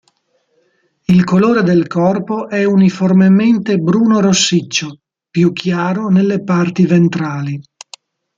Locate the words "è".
2.49-2.63